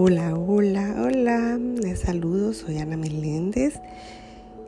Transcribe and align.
Hola, 0.00 0.32
hola, 0.36 0.94
hola. 1.04 1.58
Les 1.58 1.98
saludo, 1.98 2.52
soy 2.52 2.78
Ana 2.78 2.96
Meléndez 2.96 3.80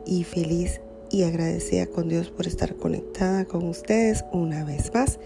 y 0.05 0.25
feliz 0.25 0.81
y 1.09 1.23
agradecida 1.23 1.85
con 1.85 2.09
Dios 2.09 2.29
por 2.29 2.47
estar 2.47 2.75
conectada 2.75 3.45
con 3.45 3.63
ustedes 3.69 4.25
una 4.33 4.65
vez 4.65 4.93
más. 4.93 5.19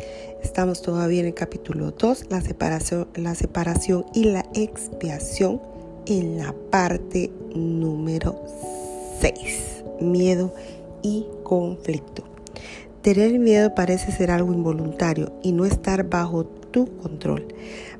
Estamos 0.44 0.84
todavía 0.84 1.22
en 1.22 1.26
el 1.26 1.34
capítulo 1.34 1.90
2, 1.90 2.26
la 2.30 2.40
separación, 2.42 3.08
la 3.16 3.34
separación 3.34 4.06
y 4.14 4.26
la 4.26 4.46
expiación 4.54 5.60
en 6.06 6.38
la 6.38 6.54
parte 6.70 7.32
número 7.56 8.44
6, 9.22 9.86
miedo 10.02 10.54
y 11.02 11.26
conflicto. 11.42 12.26
Tener 13.02 13.40
miedo 13.40 13.74
parece 13.74 14.12
ser 14.12 14.30
algo 14.30 14.54
involuntario 14.54 15.34
y 15.42 15.52
no 15.52 15.66
estar 15.66 16.08
bajo 16.08 16.46
tu 16.46 16.96
control. 16.98 17.48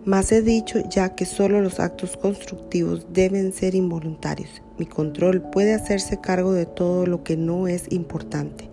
Mas 0.06 0.32
he 0.32 0.44
dicho 0.44 0.80
ya 0.88 1.16
que 1.16 1.26
solo 1.26 1.62
los 1.62 1.80
actos 1.80 2.16
constructivos 2.16 3.08
deben 3.12 3.52
ser 3.52 3.74
involuntarios. 3.74 4.62
Mi 4.78 4.86
control 4.86 5.42
puede 5.42 5.74
hacerse 5.74 6.22
cargo 6.22 6.54
de 6.54 6.68
todo 6.68 7.08
lo 7.08 7.24
que 7.24 7.36
no 7.36 7.68
es 7.68 7.92
importante. 7.92 8.70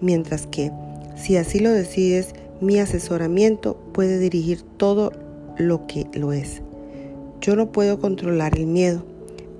Mientras 0.00 0.48
que, 0.48 0.72
si 1.16 1.36
así 1.36 1.60
lo 1.60 1.70
decides, 1.70 2.34
mi 2.60 2.80
asesoramiento 2.80 3.76
puede 3.92 4.18
dirigir 4.18 4.62
todo 4.62 5.12
lo 5.58 5.86
que 5.86 6.06
lo 6.12 6.32
es. 6.32 6.60
Yo 7.40 7.54
no 7.54 7.70
puedo 7.70 8.00
controlar 8.00 8.58
el 8.58 8.66
miedo, 8.66 9.04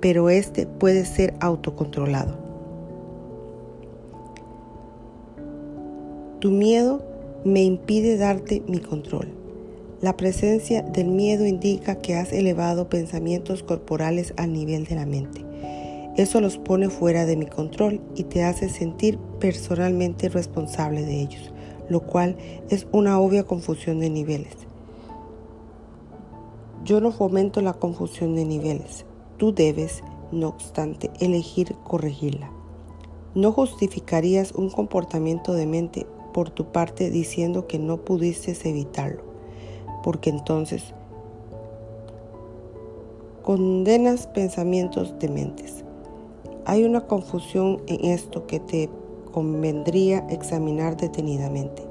pero 0.01 0.29
este 0.29 0.65
puede 0.65 1.05
ser 1.05 1.33
autocontrolado. 1.39 2.37
Tu 6.39 6.51
miedo 6.51 7.01
me 7.45 7.63
impide 7.63 8.17
darte 8.17 8.61
mi 8.67 8.79
control. 8.79 9.29
La 9.99 10.15
presencia 10.15 10.83
del 10.83 11.07
miedo 11.07 11.47
indica 11.47 11.95
que 11.95 12.15
has 12.15 12.31
elevado 12.31 12.87
pensamientos 12.87 13.63
corporales 13.63 14.31
al 14.37 14.53
nivel 14.53 14.85
de 14.85 14.93
la 14.93 15.07
mente. 15.07 15.43
Eso 16.17 16.39
los 16.39 16.59
pone 16.59 16.89
fuera 16.89 17.25
de 17.25 17.35
mi 17.35 17.47
control 17.47 17.99
y 18.15 18.23
te 18.25 18.43
hace 18.43 18.69
sentir 18.69 19.17
personalmente 19.39 20.29
responsable 20.29 21.03
de 21.03 21.21
ellos, 21.21 21.51
lo 21.89 22.01
cual 22.01 22.37
es 22.69 22.85
una 22.91 23.19
obvia 23.19 23.43
confusión 23.43 23.99
de 23.99 24.11
niveles. 24.11 24.55
Yo 26.83 27.01
no 27.01 27.11
fomento 27.11 27.61
la 27.61 27.73
confusión 27.73 28.35
de 28.35 28.45
niveles. 28.45 29.05
Tú 29.37 29.51
debes, 29.51 30.03
no 30.31 30.49
obstante, 30.49 31.09
elegir 31.19 31.75
corregirla. 31.83 32.51
No 33.33 33.51
justificarías 33.51 34.51
un 34.51 34.69
comportamiento 34.69 35.53
de 35.53 35.65
mente 35.65 36.07
por 36.33 36.51
tu 36.51 36.71
parte 36.71 37.09
diciendo 37.09 37.65
que 37.65 37.79
no 37.79 37.97
pudiste 37.97 38.55
evitarlo, 38.63 39.26
porque 40.07 40.29
entonces 40.29 40.93
condenas 43.43 44.25
pensamientos 44.27 45.19
de 45.19 45.27
mentes. 45.27 45.83
Hay 46.63 46.85
una 46.85 47.01
confusión 47.07 47.81
en 47.87 48.05
esto 48.05 48.47
que 48.47 48.61
te 48.61 48.89
convendría 49.33 50.19
examinar 50.29 50.95
detenidamente. 50.95 51.83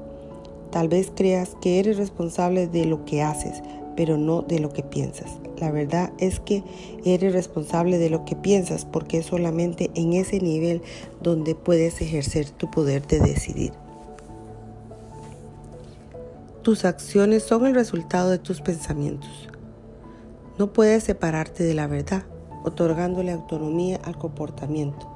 Tal 0.71 0.87
vez 0.87 1.11
creas 1.13 1.55
que 1.61 1.77
eres 1.77 1.97
responsable 1.97 2.65
de 2.65 2.85
lo 2.85 3.05
que 3.05 3.21
haces, 3.21 3.61
pero 3.95 4.17
no 4.17 4.41
de 4.41 4.61
lo 4.61 4.73
que 4.73 4.81
piensas. 4.81 5.37
La 5.59 5.69
verdad 5.69 6.11
es 6.17 6.39
que 6.39 6.63
eres 7.05 7.33
responsable 7.33 7.99
de 7.99 8.09
lo 8.09 8.25
que 8.25 8.35
piensas 8.35 8.83
porque 8.83 9.19
es 9.19 9.27
solamente 9.27 9.91
en 9.93 10.13
ese 10.13 10.39
nivel 10.39 10.81
donde 11.21 11.53
puedes 11.53 12.01
ejercer 12.01 12.49
tu 12.49 12.71
poder 12.71 13.05
de 13.05 13.19
decidir. 13.19 13.73
Tus 16.67 16.83
acciones 16.83 17.43
son 17.43 17.65
el 17.65 17.73
resultado 17.73 18.29
de 18.29 18.39
tus 18.39 18.59
pensamientos. 18.59 19.47
No 20.59 20.73
puedes 20.73 21.05
separarte 21.05 21.63
de 21.63 21.73
la 21.73 21.87
verdad, 21.87 22.25
otorgándole 22.65 23.31
autonomía 23.31 24.01
al 24.03 24.17
comportamiento. 24.17 25.09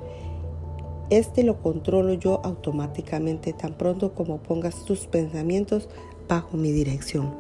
Este 1.10 1.44
lo 1.44 1.62
controlo 1.62 2.14
yo 2.14 2.40
automáticamente 2.46 3.52
tan 3.52 3.74
pronto 3.74 4.14
como 4.14 4.42
pongas 4.42 4.86
tus 4.86 5.08
pensamientos 5.08 5.90
bajo 6.30 6.56
mi 6.56 6.72
dirección. 6.72 7.36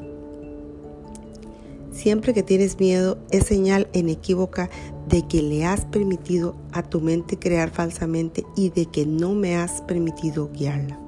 Siempre 1.94 2.34
que 2.34 2.44
tienes 2.44 2.82
miedo 2.82 3.18
es 3.32 3.46
señal 3.46 3.88
inequívoca 3.94 4.70
de 5.08 5.26
que 5.26 5.42
le 5.42 5.64
has 5.64 5.86
permitido 5.86 6.58
a 6.74 6.84
tu 6.84 7.00
mente 7.00 7.40
crear 7.40 7.70
falsamente 7.70 8.46
y 8.58 8.72
de 8.72 8.88
que 8.88 9.06
no 9.06 9.36
me 9.36 9.56
has 9.56 9.82
permitido 9.84 10.50
guiarla. 10.52 11.01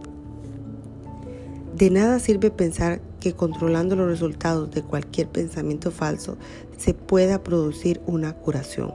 De 1.75 1.89
nada 1.89 2.19
sirve 2.19 2.51
pensar 2.51 3.01
que 3.19 3.33
controlando 3.33 3.95
los 3.95 4.07
resultados 4.07 4.69
de 4.71 4.83
cualquier 4.83 5.27
pensamiento 5.27 5.89
falso 5.89 6.37
se 6.77 6.93
pueda 6.93 7.43
producir 7.43 7.99
una 8.05 8.33
curación. 8.33 8.93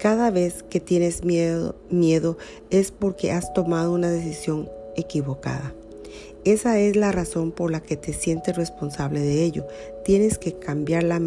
Cada 0.00 0.30
vez 0.30 0.62
que 0.62 0.80
tienes 0.80 1.24
miedo, 1.24 2.38
es 2.70 2.90
porque 2.90 3.32
has 3.32 3.52
tomado 3.52 3.92
una 3.92 4.10
decisión 4.10 4.68
equivocada. 4.94 5.74
Esa 6.44 6.78
es 6.78 6.96
la 6.96 7.12
razón 7.12 7.50
por 7.50 7.70
la 7.70 7.80
que 7.80 7.96
te 7.96 8.12
sientes 8.12 8.56
responsable 8.56 9.20
de 9.20 9.42
ello. 9.42 9.66
Tienes 10.04 10.38
que 10.38 10.52
cambiar 10.54 11.02
la, 11.02 11.20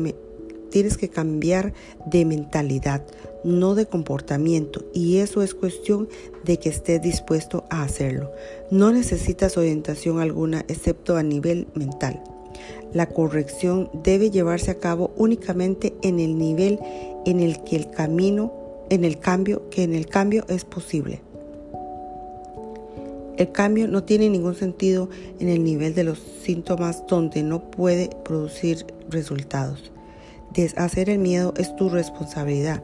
tienes 0.69 0.97
que 0.97 1.09
cambiar 1.09 1.73
de 2.05 2.25
mentalidad, 2.25 3.03
no 3.43 3.75
de 3.75 3.85
comportamiento, 3.85 4.85
y 4.93 5.17
eso 5.17 5.41
es 5.41 5.53
cuestión 5.53 6.09
de 6.43 6.57
que 6.57 6.69
estés 6.69 7.01
dispuesto 7.01 7.65
a 7.69 7.83
hacerlo. 7.83 8.31
No 8.71 8.91
necesitas 8.91 9.57
orientación 9.57 10.19
alguna 10.19 10.65
excepto 10.67 11.15
a 11.17 11.23
nivel 11.23 11.67
mental. 11.73 12.21
La 12.93 13.07
corrección 13.07 13.89
debe 14.03 14.31
llevarse 14.31 14.71
a 14.71 14.79
cabo 14.79 15.11
únicamente 15.15 15.93
en 16.01 16.19
el 16.19 16.37
nivel 16.37 16.79
en 17.25 17.39
el 17.39 17.63
que 17.63 17.75
el 17.75 17.91
camino, 17.91 18.51
en 18.89 19.05
el 19.05 19.19
cambio, 19.19 19.69
que 19.69 19.83
en 19.83 19.93
el 19.93 20.07
cambio 20.07 20.45
es 20.49 20.65
posible. 20.65 21.21
El 23.37 23.53
cambio 23.53 23.87
no 23.87 24.03
tiene 24.03 24.29
ningún 24.29 24.55
sentido 24.55 25.07
en 25.39 25.47
el 25.47 25.63
nivel 25.63 25.95
de 25.95 26.03
los 26.03 26.19
síntomas 26.19 27.05
donde 27.07 27.41
no 27.41 27.71
puede 27.71 28.09
producir 28.25 28.85
resultados. 29.09 29.91
Deshacer 30.53 31.09
el 31.09 31.19
miedo 31.19 31.53
es 31.55 31.73
tu 31.75 31.87
responsabilidad. 31.89 32.83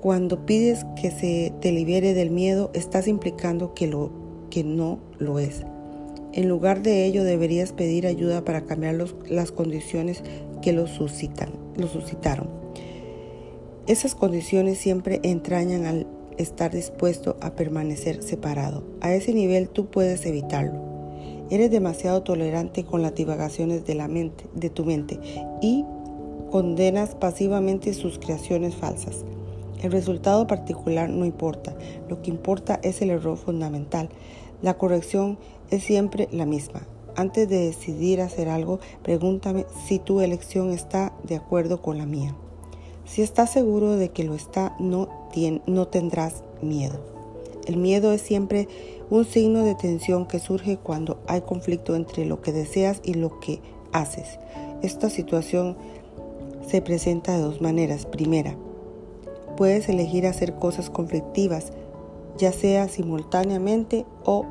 Cuando 0.00 0.44
pides 0.44 0.84
que 1.00 1.10
se 1.10 1.52
te 1.60 1.72
libere 1.72 2.12
del 2.12 2.30
miedo, 2.30 2.70
estás 2.74 3.08
implicando 3.08 3.74
que, 3.74 3.86
lo, 3.86 4.10
que 4.50 4.62
no 4.62 4.98
lo 5.18 5.38
es. 5.38 5.62
En 6.32 6.48
lugar 6.48 6.82
de 6.82 7.06
ello, 7.06 7.24
deberías 7.24 7.72
pedir 7.72 8.06
ayuda 8.06 8.44
para 8.44 8.66
cambiar 8.66 8.94
las 9.28 9.52
condiciones 9.52 10.22
que 10.60 10.72
lo, 10.72 10.86
suscitan, 10.86 11.50
lo 11.76 11.88
suscitaron. 11.88 12.48
Esas 13.86 14.14
condiciones 14.14 14.78
siempre 14.78 15.20
entrañan 15.22 15.86
al 15.86 16.06
estar 16.36 16.72
dispuesto 16.72 17.38
a 17.40 17.54
permanecer 17.54 18.22
separado. 18.22 18.84
A 19.00 19.14
ese 19.14 19.32
nivel 19.32 19.70
tú 19.70 19.86
puedes 19.86 20.26
evitarlo. 20.26 20.84
Eres 21.50 21.70
demasiado 21.70 22.22
tolerante 22.22 22.84
con 22.84 23.00
las 23.00 23.14
divagaciones 23.14 23.86
de 23.86 23.94
la 23.94 24.08
mente, 24.08 24.44
de 24.54 24.68
tu 24.68 24.84
mente, 24.84 25.18
y 25.62 25.84
condenas 26.50 27.14
pasivamente 27.14 27.94
sus 27.94 28.18
creaciones 28.18 28.74
falsas. 28.74 29.24
El 29.82 29.92
resultado 29.92 30.46
particular 30.46 31.10
no 31.10 31.24
importa, 31.24 31.76
lo 32.08 32.22
que 32.22 32.30
importa 32.30 32.80
es 32.82 33.02
el 33.02 33.10
error 33.10 33.36
fundamental. 33.36 34.08
La 34.62 34.78
corrección 34.78 35.38
es 35.70 35.84
siempre 35.84 36.28
la 36.32 36.46
misma. 36.46 36.86
Antes 37.14 37.48
de 37.48 37.66
decidir 37.66 38.20
hacer 38.20 38.48
algo, 38.48 38.80
pregúntame 39.02 39.66
si 39.86 39.98
tu 39.98 40.20
elección 40.20 40.70
está 40.70 41.12
de 41.24 41.36
acuerdo 41.36 41.80
con 41.80 41.98
la 41.98 42.06
mía. 42.06 42.34
Si 43.04 43.22
estás 43.22 43.52
seguro 43.52 43.96
de 43.96 44.10
que 44.10 44.24
lo 44.24 44.34
está, 44.34 44.74
no, 44.78 45.08
no 45.66 45.88
tendrás 45.88 46.42
miedo. 46.60 47.00
El 47.66 47.76
miedo 47.76 48.12
es 48.12 48.22
siempre 48.22 48.68
un 49.10 49.24
signo 49.24 49.62
de 49.62 49.74
tensión 49.74 50.26
que 50.26 50.40
surge 50.40 50.76
cuando 50.76 51.18
hay 51.26 51.40
conflicto 51.40 51.96
entre 51.96 52.24
lo 52.26 52.40
que 52.40 52.52
deseas 52.52 53.00
y 53.04 53.14
lo 53.14 53.40
que 53.40 53.60
haces. 53.92 54.38
Esta 54.82 55.10
situación 55.10 55.76
se 56.66 56.82
presenta 56.82 57.36
de 57.36 57.42
dos 57.42 57.60
maneras. 57.60 58.06
Primera, 58.06 58.56
puedes 59.56 59.88
elegir 59.88 60.26
hacer 60.26 60.54
cosas 60.54 60.90
conflictivas, 60.90 61.72
ya 62.38 62.52
sea 62.52 62.88
simultáneamente 62.88 64.06
o 64.24 64.46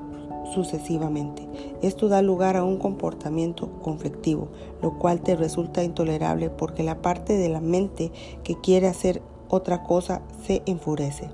sucesivamente. 0.54 1.48
Esto 1.82 2.08
da 2.08 2.22
lugar 2.22 2.58
a 2.58 2.64
un 2.64 2.78
comportamiento 2.78 3.72
conflictivo, 3.82 4.50
lo 4.82 4.98
cual 5.00 5.22
te 5.22 5.36
resulta 5.36 5.84
intolerable 5.84 6.50
porque 6.50 6.84
la 6.84 7.02
parte 7.02 7.34
de 7.34 7.50
la 7.50 7.62
mente 7.62 8.12
que 8.44 8.60
quiere 8.60 8.88
hacer 8.88 9.22
otra 9.50 9.84
cosa 9.84 10.22
se 10.46 10.62
enfurece. 10.66 11.30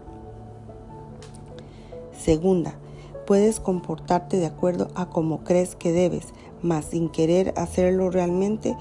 Segunda, 2.18 2.76
Puedes 3.32 3.60
comportarte 3.60 4.38
de 4.38 4.46
acuerdo 4.46 4.90
a 4.96 5.08
como 5.08 5.44
crees 5.46 5.76
que 5.76 5.92
debes, 5.92 6.34
mas 6.62 6.86
sin 6.86 7.08
querer 7.08 7.54
hacerlo 7.56 8.10
realmente, 8.10 8.76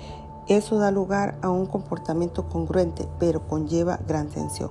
eso 0.50 0.78
da 0.78 0.90
lugar 0.90 1.38
a 1.42 1.50
un 1.50 1.66
comportamiento 1.66 2.48
congruente, 2.48 3.06
pero 3.20 3.46
conlleva 3.46 4.00
gran 4.08 4.28
tensión. 4.28 4.70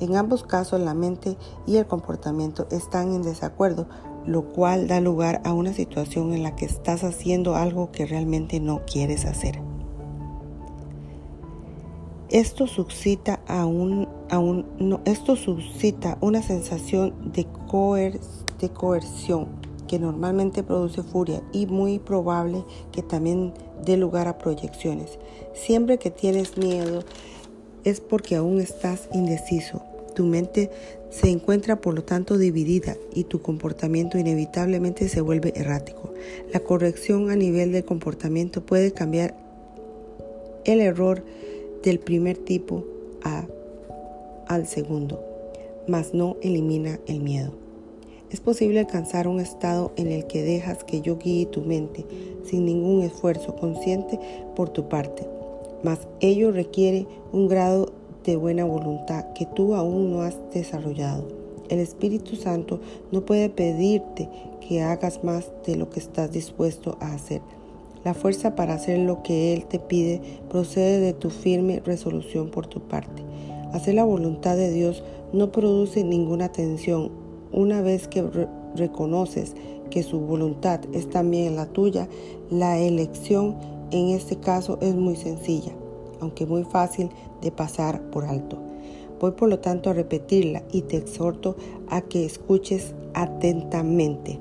En 0.00 0.16
ambos 0.16 0.44
casos 0.44 0.80
la 0.80 0.94
mente 0.94 1.36
y 1.66 1.76
el 1.76 1.86
comportamiento 1.86 2.66
están 2.70 3.12
en 3.12 3.22
desacuerdo, 3.22 3.86
lo 4.24 4.44
cual 4.44 4.88
da 4.88 4.98
lugar 5.00 5.42
a 5.44 5.52
una 5.52 5.74
situación 5.74 6.32
en 6.32 6.42
la 6.42 6.56
que 6.56 6.64
estás 6.64 7.04
haciendo 7.04 7.54
algo 7.54 7.92
que 7.92 8.06
realmente 8.06 8.60
no 8.60 8.80
quieres 8.86 9.26
hacer. 9.26 9.60
Esto 12.30 12.66
suscita, 12.66 13.40
a 13.46 13.66
un, 13.66 14.08
esto 15.04 15.36
suscita 15.36 16.16
una 16.22 16.40
sensación 16.40 17.32
de, 17.32 17.46
de 18.58 18.68
coerción 18.70 19.48
que 19.86 19.98
normalmente 19.98 20.62
produce 20.62 21.02
furia 21.02 21.42
y 21.52 21.66
muy 21.66 21.98
probable 21.98 22.64
que 22.92 23.02
también 23.02 23.52
dé 23.84 23.96
lugar 23.96 24.28
a 24.28 24.38
proyecciones. 24.38 25.18
Siempre 25.54 25.98
que 25.98 26.10
tienes 26.10 26.56
miedo 26.56 27.04
es 27.84 28.00
porque 28.00 28.36
aún 28.36 28.60
estás 28.60 29.08
indeciso. 29.12 29.82
Tu 30.14 30.24
mente 30.24 30.70
se 31.10 31.28
encuentra 31.28 31.80
por 31.80 31.94
lo 31.94 32.04
tanto 32.04 32.38
dividida 32.38 32.96
y 33.14 33.24
tu 33.24 33.42
comportamiento 33.42 34.18
inevitablemente 34.18 35.08
se 35.08 35.20
vuelve 35.20 35.52
errático. 35.56 36.12
La 36.52 36.60
corrección 36.60 37.30
a 37.30 37.36
nivel 37.36 37.72
del 37.72 37.84
comportamiento 37.84 38.64
puede 38.64 38.92
cambiar 38.92 39.34
el 40.64 40.80
error 40.80 41.24
del 41.82 41.98
primer 41.98 42.36
tipo 42.36 42.84
a, 43.22 43.46
al 44.46 44.66
segundo, 44.66 45.22
mas 45.88 46.14
no 46.14 46.36
elimina 46.42 47.00
el 47.06 47.20
miedo. 47.20 47.69
Es 48.30 48.40
posible 48.40 48.80
alcanzar 48.80 49.28
un 49.28 49.40
estado 49.40 49.92
en 49.96 50.08
el 50.08 50.26
que 50.26 50.42
dejas 50.42 50.84
que 50.84 51.00
yo 51.00 51.18
guíe 51.18 51.46
tu 51.46 51.62
mente 51.62 52.04
sin 52.44 52.64
ningún 52.64 53.02
esfuerzo 53.02 53.56
consciente 53.56 54.18
por 54.54 54.70
tu 54.70 54.88
parte, 54.88 55.26
mas 55.82 56.00
ello 56.20 56.52
requiere 56.52 57.06
un 57.32 57.48
grado 57.48 57.92
de 58.24 58.36
buena 58.36 58.64
voluntad 58.64 59.32
que 59.34 59.46
tú 59.46 59.74
aún 59.74 60.12
no 60.12 60.22
has 60.22 60.36
desarrollado. 60.52 61.26
El 61.68 61.78
Espíritu 61.78 62.36
Santo 62.36 62.80
no 63.12 63.24
puede 63.24 63.48
pedirte 63.48 64.28
que 64.66 64.82
hagas 64.82 65.24
más 65.24 65.50
de 65.66 65.76
lo 65.76 65.90
que 65.90 66.00
estás 66.00 66.30
dispuesto 66.32 66.96
a 67.00 67.14
hacer 67.14 67.40
la 68.04 68.14
fuerza 68.14 68.54
para 68.56 68.74
hacer 68.74 68.98
lo 68.98 69.22
que 69.22 69.52
Él 69.52 69.66
te 69.66 69.78
pide 69.78 70.20
procede 70.48 71.00
de 71.00 71.12
tu 71.12 71.30
firme 71.30 71.82
resolución 71.84 72.50
por 72.50 72.66
tu 72.66 72.80
parte. 72.80 73.22
Hacer 73.72 73.94
la 73.94 74.04
voluntad 74.04 74.56
de 74.56 74.70
Dios 74.70 75.02
no 75.32 75.52
produce 75.52 76.02
ninguna 76.02 76.50
tensión. 76.50 77.10
Una 77.52 77.82
vez 77.82 78.08
que 78.08 78.24
reconoces 78.76 79.54
que 79.90 80.02
su 80.02 80.20
voluntad 80.20 80.80
es 80.92 81.10
también 81.10 81.56
la 81.56 81.66
tuya, 81.66 82.08
la 82.50 82.78
elección 82.78 83.56
en 83.90 84.10
este 84.10 84.36
caso 84.36 84.78
es 84.80 84.94
muy 84.94 85.16
sencilla, 85.16 85.72
aunque 86.20 86.46
muy 86.46 86.62
fácil 86.64 87.10
de 87.42 87.50
pasar 87.50 88.00
por 88.10 88.24
alto. 88.24 88.56
Voy 89.20 89.32
por 89.32 89.48
lo 89.48 89.58
tanto 89.58 89.90
a 89.90 89.94
repetirla 89.94 90.62
y 90.72 90.82
te 90.82 90.96
exhorto 90.96 91.56
a 91.88 92.00
que 92.02 92.24
escuches 92.24 92.94
atentamente. 93.14 94.38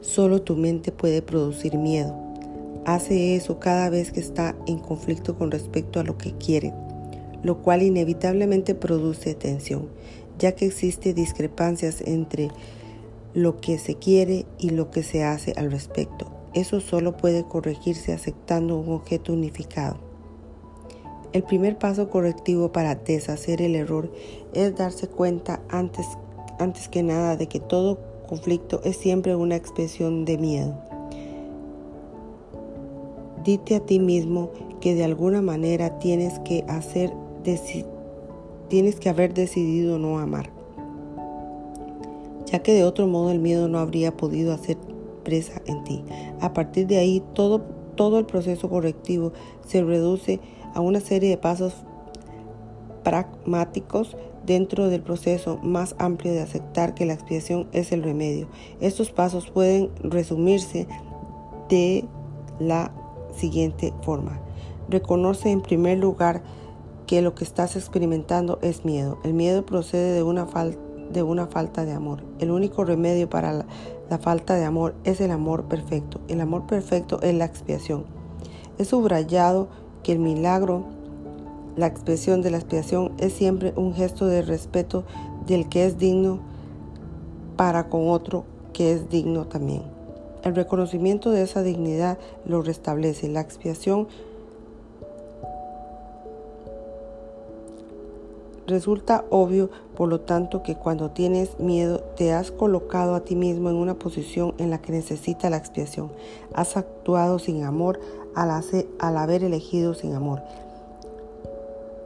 Solo 0.00 0.42
tu 0.42 0.56
mente 0.56 0.92
puede 0.92 1.22
producir 1.22 1.76
miedo. 1.76 2.14
Hace 2.84 3.34
eso 3.34 3.58
cada 3.58 3.90
vez 3.90 4.12
que 4.12 4.20
está 4.20 4.54
en 4.66 4.78
conflicto 4.78 5.36
con 5.36 5.50
respecto 5.50 6.00
a 6.00 6.04
lo 6.04 6.16
que 6.16 6.32
quiere, 6.32 6.72
lo 7.42 7.58
cual 7.58 7.82
inevitablemente 7.82 8.74
produce 8.74 9.34
tensión, 9.34 9.88
ya 10.38 10.52
que 10.52 10.66
existe 10.66 11.14
discrepancias 11.14 12.00
entre 12.02 12.50
lo 13.34 13.60
que 13.60 13.78
se 13.78 13.96
quiere 13.96 14.46
y 14.58 14.70
lo 14.70 14.90
que 14.90 15.02
se 15.02 15.24
hace 15.24 15.52
al 15.56 15.70
respecto. 15.70 16.26
Eso 16.54 16.80
solo 16.80 17.16
puede 17.16 17.44
corregirse 17.44 18.12
aceptando 18.12 18.78
un 18.78 18.92
objeto 18.92 19.32
unificado. 19.32 19.98
El 21.32 21.42
primer 21.42 21.78
paso 21.78 22.08
correctivo 22.08 22.72
para 22.72 22.94
deshacer 22.94 23.60
el 23.60 23.74
error 23.74 24.10
es 24.54 24.74
darse 24.76 25.08
cuenta 25.08 25.60
antes, 25.68 26.06
antes 26.58 26.88
que 26.88 27.02
nada 27.02 27.36
de 27.36 27.48
que 27.48 27.60
todo 27.60 27.98
conflicto 28.26 28.80
es 28.84 28.96
siempre 28.96 29.36
una 29.36 29.56
expresión 29.56 30.24
de 30.24 30.38
miedo. 30.38 30.82
Dite 33.44 33.76
a 33.76 33.80
ti 33.80 33.98
mismo 33.98 34.50
que 34.80 34.94
de 34.94 35.04
alguna 35.04 35.42
manera 35.42 35.98
tienes 35.98 36.38
que 36.40 36.64
hacer 36.66 37.12
tienes 38.68 39.00
que 39.00 39.08
haber 39.08 39.34
decidido 39.34 39.98
no 39.98 40.18
amar, 40.18 40.50
ya 42.46 42.60
que 42.60 42.72
de 42.72 42.84
otro 42.84 43.06
modo 43.06 43.30
el 43.30 43.38
miedo 43.38 43.68
no 43.68 43.78
habría 43.78 44.16
podido 44.16 44.52
hacer 44.52 44.76
presa 45.24 45.60
en 45.66 45.84
ti. 45.84 46.04
A 46.40 46.52
partir 46.52 46.86
de 46.86 46.98
ahí 46.98 47.22
todo 47.34 47.78
todo 47.98 48.20
el 48.20 48.26
proceso 48.26 48.70
correctivo 48.70 49.32
se 49.66 49.82
reduce 49.82 50.40
a 50.72 50.80
una 50.80 51.00
serie 51.00 51.30
de 51.30 51.36
pasos 51.36 51.74
pragmáticos 53.02 54.16
dentro 54.46 54.88
del 54.88 55.02
proceso 55.02 55.58
más 55.64 55.96
amplio 55.98 56.32
de 56.32 56.40
aceptar 56.40 56.94
que 56.94 57.04
la 57.04 57.14
expiación 57.14 57.66
es 57.72 57.90
el 57.90 58.04
remedio. 58.04 58.46
Estos 58.80 59.10
pasos 59.10 59.50
pueden 59.50 59.90
resumirse 60.00 60.86
de 61.68 62.04
la 62.60 62.92
siguiente 63.36 63.92
forma. 64.02 64.40
Reconoce 64.88 65.50
en 65.50 65.60
primer 65.60 65.98
lugar 65.98 66.42
que 67.08 67.22
lo 67.22 67.34
que 67.34 67.42
estás 67.42 67.74
experimentando 67.74 68.58
es 68.60 68.84
miedo. 68.84 69.18
El 69.24 69.32
miedo 69.32 69.64
procede 69.64 70.12
de 70.12 70.22
una, 70.22 70.46
de 71.10 71.22
una 71.22 71.46
falta 71.46 71.86
de 71.86 71.92
amor. 71.92 72.22
El 72.38 72.50
único 72.50 72.84
remedio 72.84 73.30
para 73.30 73.54
la, 73.54 73.66
la 74.10 74.18
falta 74.18 74.56
de 74.56 74.66
amor 74.66 74.94
es 75.04 75.22
el 75.22 75.30
amor 75.30 75.64
perfecto. 75.64 76.20
El 76.28 76.42
amor 76.42 76.66
perfecto 76.66 77.18
es 77.22 77.34
la 77.34 77.46
expiación. 77.46 78.04
Es 78.76 78.88
subrayado 78.88 79.68
que 80.02 80.12
el 80.12 80.18
milagro 80.18 80.84
la 81.76 81.86
expresión 81.86 82.42
de 82.42 82.50
la 82.50 82.58
expiación 82.58 83.12
es 83.18 83.32
siempre 83.32 83.72
un 83.76 83.94
gesto 83.94 84.26
de 84.26 84.42
respeto 84.42 85.04
del 85.46 85.68
que 85.70 85.86
es 85.86 85.96
digno 85.96 86.40
para 87.56 87.88
con 87.88 88.10
otro 88.10 88.44
que 88.74 88.92
es 88.92 89.08
digno 89.08 89.46
también. 89.46 89.82
El 90.42 90.54
reconocimiento 90.54 91.30
de 91.30 91.42
esa 91.42 91.62
dignidad 91.62 92.18
lo 92.44 92.62
restablece. 92.62 93.28
La 93.28 93.40
expiación 93.40 94.08
Resulta 98.68 99.24
obvio, 99.30 99.70
por 99.96 100.10
lo 100.10 100.20
tanto, 100.20 100.62
que 100.62 100.76
cuando 100.76 101.10
tienes 101.10 101.58
miedo 101.58 102.00
te 102.18 102.34
has 102.34 102.50
colocado 102.50 103.14
a 103.14 103.24
ti 103.24 103.34
mismo 103.34 103.70
en 103.70 103.76
una 103.76 103.94
posición 103.94 104.54
en 104.58 104.68
la 104.68 104.82
que 104.82 104.92
necesita 104.92 105.48
la 105.48 105.56
expiación. 105.56 106.12
Has 106.52 106.76
actuado 106.76 107.38
sin 107.38 107.64
amor 107.64 107.98
al, 108.34 108.50
al 108.98 109.16
haber 109.16 109.42
elegido 109.42 109.94
sin 109.94 110.12
amor. 110.12 110.42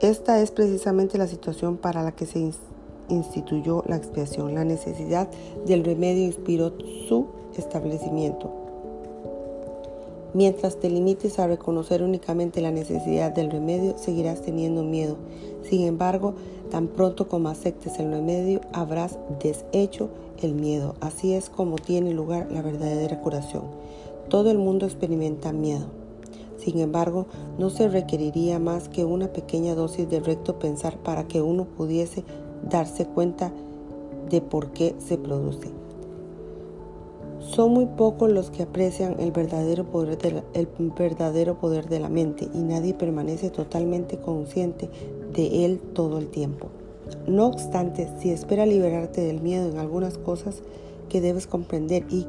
Esta 0.01 0.41
es 0.41 0.53
precisamente 0.53 1.19
la 1.19 1.27
situación 1.27 1.79
para 1.79 2.05
la 2.05 2.13
que 2.13 2.27
se 2.27 2.53
instituyó 3.09 3.83
la 3.89 3.97
expiación. 3.97 4.55
La 4.55 4.65
necesidad 4.65 5.29
del 5.67 5.83
remedio 5.83 6.23
inspiró 6.23 6.75
su 7.09 7.27
establecimiento. 7.57 8.62
Mientras 10.35 10.77
te 10.77 10.89
limites 10.89 11.39
a 11.39 11.47
reconocer 11.47 12.03
únicamente 12.03 12.63
la 12.63 12.71
necesidad 12.71 13.33
del 13.33 13.51
remedio, 13.51 13.99
seguirás 13.99 14.41
teniendo 14.41 14.83
miedo. 14.83 15.17
Sin 15.63 15.87
embargo, 15.87 16.35
tan 16.71 16.89
pronto 16.89 17.29
como 17.29 17.51
aceptes 17.51 17.99
el 17.99 18.11
remedio, 18.11 18.63
habrás 18.73 19.19
deshecho 19.43 20.09
el 20.41 20.55
miedo. 20.55 20.95
Así 21.01 21.35
es 21.35 21.51
como 21.51 21.77
tiene 21.77 22.15
lugar 22.15 22.51
la 22.51 22.63
verdadera 22.63 23.21
curación. 23.21 23.65
Todo 24.31 24.51
el 24.51 24.57
mundo 24.57 24.87
experimenta 24.87 25.53
miedo. 25.53 25.85
Sin 26.57 26.79
embargo, 26.79 27.27
no 27.59 27.69
se 27.69 27.89
requeriría 27.89 28.59
más 28.59 28.89
que 28.89 29.05
una 29.05 29.33
pequeña 29.35 29.75
dosis 29.75 30.09
de 30.09 30.21
recto 30.21 30.59
pensar 30.59 30.97
para 30.97 31.25
que 31.29 31.43
uno 31.43 31.67
pudiese 31.67 32.25
darse 32.63 33.05
cuenta 33.05 33.53
de 34.31 34.41
por 34.41 34.71
qué 34.71 34.95
se 34.99 35.19
produce. 35.19 35.82
Son 37.51 37.73
muy 37.73 37.87
pocos 37.87 38.31
los 38.31 38.51
que 38.51 38.63
aprecian 38.63 39.17
el 39.19 39.33
verdadero, 39.33 39.85
poder 39.85 40.17
de 40.17 40.31
la, 40.31 40.45
el 40.55 40.69
verdadero 40.97 41.59
poder 41.59 41.89
de 41.89 41.99
la 41.99 42.09
mente 42.09 42.49
y 42.55 42.59
nadie 42.59 42.95
permanece 42.95 43.51
totalmente 43.51 44.17
consciente 44.19 44.89
de 45.35 45.65
él 45.65 45.81
todo 45.93 46.19
el 46.19 46.29
tiempo. 46.29 46.69
No 47.27 47.47
obstante, 47.47 48.09
si 48.21 48.31
espera 48.31 48.65
liberarte 48.65 49.23
del 49.23 49.43
miedo 49.43 49.69
en 49.69 49.79
algunas 49.79 50.19
cosas 50.19 50.63
que 51.09 51.21
debes 51.21 51.47
comprender 51.47 52.05
y 52.09 52.27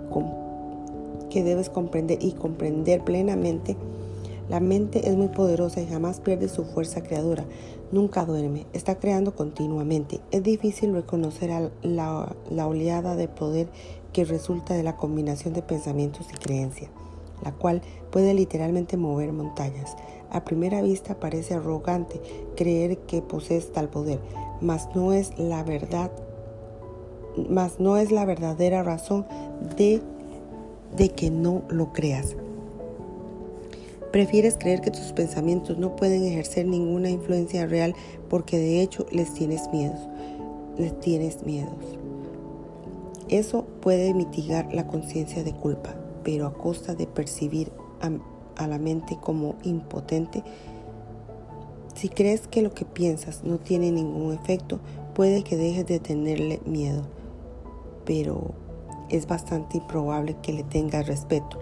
que 1.30 1.44
debes 1.44 1.70
comprender 1.70 2.18
y 2.22 2.32
comprender 2.32 3.04
plenamente, 3.04 3.78
la 4.50 4.60
mente 4.60 5.08
es 5.08 5.16
muy 5.16 5.30
poderosa 5.30 5.80
y 5.80 5.88
jamás 5.88 6.20
pierde 6.20 6.50
su 6.50 6.66
fuerza 6.66 7.02
creadora. 7.02 7.46
Nunca 7.94 8.26
duerme, 8.26 8.66
está 8.74 8.96
creando 8.96 9.36
continuamente. 9.36 10.20
Es 10.32 10.42
difícil 10.42 10.94
reconocer 10.94 11.52
la, 11.84 12.36
la 12.50 12.68
oleada 12.68 13.16
de 13.16 13.28
poder 13.28 13.70
que 14.12 14.26
resulta 14.26 14.74
de 14.74 14.82
la 14.82 14.98
combinación 14.98 15.54
de 15.54 15.62
pensamientos 15.62 16.26
y 16.34 16.38
creencia, 16.38 16.90
la 17.44 17.52
cual 17.52 17.84
puede 18.10 18.34
literalmente 18.34 18.98
mover 18.98 19.32
montañas. 19.32 19.96
A 20.32 20.44
primera 20.44 20.82
vista 20.82 21.20
parece 21.20 21.54
arrogante 21.54 22.20
creer 22.56 22.98
que 22.98 23.22
posees 23.22 23.72
tal 23.72 23.90
poder, 23.90 24.20
mas 24.60 24.90
no 24.96 25.14
es 25.14 25.38
la 25.38 25.62
verdad, 25.64 26.12
mas 27.48 27.80
no 27.80 27.98
es 27.98 28.12
la 28.12 28.26
verdadera 28.26 28.82
razón 28.82 29.28
de, 29.78 30.02
de 30.98 31.10
que 31.10 31.30
no 31.30 31.62
lo 31.70 31.94
creas. 31.94 32.36
Prefieres 34.14 34.58
creer 34.60 34.82
que 34.82 34.92
tus 34.92 35.12
pensamientos 35.12 35.80
no 35.80 35.96
pueden 35.96 36.24
ejercer 36.24 36.68
ninguna 36.68 37.10
influencia 37.10 37.66
real 37.66 37.96
porque 38.30 38.60
de 38.60 38.80
hecho 38.80 39.08
les 39.12 39.34
tienes 39.34 39.72
miedos. 39.74 40.08
Les 40.78 41.00
tienes 41.00 41.44
miedos. 41.44 41.98
Eso 43.28 43.66
puede 43.82 44.14
mitigar 44.14 44.72
la 44.72 44.86
conciencia 44.86 45.44
de 45.44 45.54
culpa, 45.54 45.96
pero 46.24 46.46
a 46.46 46.54
costa 46.54 46.94
de 46.94 47.08
percibir 47.08 47.72
a, 48.02 48.68
la 48.68 48.78
mente 48.78 49.18
como 49.20 49.56
impotente. 49.64 50.44
Si 51.96 52.08
crees 52.08 52.48
que 52.48 52.62
lo 52.62 52.72
que 52.72 52.86
piensas 52.86 53.44
no 53.44 53.58
tiene 53.58 53.92
ningún 53.92 54.32
efecto, 54.32 54.80
puede 55.16 55.44
que 55.44 55.58
dejes 55.58 55.88
de 55.88 56.00
tenerle 56.00 56.62
miedo, 56.68 57.02
pero 58.06 58.52
es 59.10 59.26
bastante 59.26 59.80
improbable 59.80 60.36
que 60.44 60.54
le 60.54 60.62
tengas 60.62 61.08
respeto. 61.08 61.58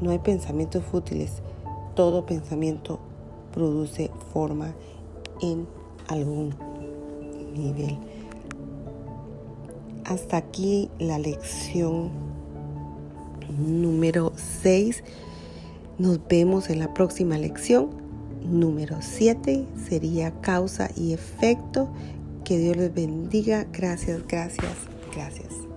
No 0.00 0.12
hay 0.12 0.20
pensamientos 0.20 0.84
fútiles, 0.84 1.42
todo 1.98 2.24
pensamiento 2.24 3.00
produce 3.52 4.12
forma 4.32 4.72
en 5.42 5.66
algún 6.06 6.54
nivel. 7.56 7.98
Hasta 10.04 10.36
aquí 10.36 10.90
la 11.00 11.18
lección 11.18 12.10
número 13.58 14.32
6. 14.36 15.02
Nos 15.98 16.20
vemos 16.28 16.70
en 16.70 16.78
la 16.78 16.94
próxima 16.94 17.36
lección. 17.36 17.88
Número 18.44 18.98
7 19.00 19.66
sería 19.88 20.30
causa 20.40 20.90
y 20.94 21.14
efecto. 21.14 21.88
Que 22.44 22.58
Dios 22.58 22.76
les 22.76 22.94
bendiga. 22.94 23.66
Gracias, 23.72 24.24
gracias, 24.28 24.72
gracias. 25.12 25.67